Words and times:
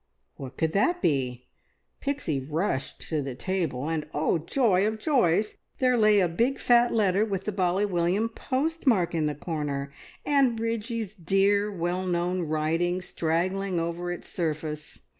What 0.35 0.57
could 0.57 0.73
that 0.73 0.99
be? 0.99 1.45
Pixie 1.99 2.39
rushed 2.39 3.07
to 3.09 3.21
the 3.21 3.35
table, 3.35 3.87
and 3.87 4.07
oh, 4.15 4.39
joy 4.39 4.87
of 4.87 4.97
joys, 4.97 5.57
there 5.77 5.95
lay 5.95 6.19
a 6.19 6.27
big 6.27 6.57
fat 6.57 6.91
letter 6.91 7.23
with 7.23 7.43
the 7.43 7.51
Bally 7.51 7.85
William 7.85 8.27
postmark 8.27 9.13
in 9.13 9.27
the 9.27 9.35
corner, 9.35 9.93
and 10.25 10.57
Bridgie's 10.57 11.13
dear, 11.13 11.71
well 11.71 12.07
known 12.07 12.41
writing 12.41 12.99
straggling 12.99 13.79
over 13.79 14.11
its 14.11 14.27
surface. 14.27 15.03